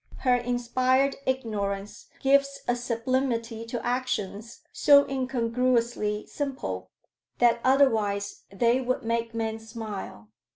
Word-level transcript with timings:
Her 0.21 0.33
inspired 0.33 1.17
ignorance 1.27 2.07
gives 2.23 2.61
a 2.67 2.75
sublimity 2.75 3.67
to 3.67 3.85
actions 3.85 4.61
so 4.73 5.05
incongruously 5.07 6.25
simple, 6.25 6.89
that 7.37 7.61
otherwise 7.63 8.45
they 8.51 8.81
would 8.81 9.03
make 9.03 9.35
men 9.35 9.59
smile. 9.59 10.31